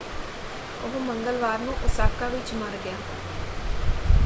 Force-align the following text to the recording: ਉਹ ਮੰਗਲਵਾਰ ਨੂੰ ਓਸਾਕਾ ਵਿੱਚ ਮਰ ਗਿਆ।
ਉਹ 0.79 0.99
ਮੰਗਲਵਾਰ 1.01 1.59
ਨੂੰ 1.59 1.75
ਓਸਾਕਾ 1.81 2.27
ਵਿੱਚ 2.29 2.53
ਮਰ 2.55 2.77
ਗਿਆ। 2.77 2.95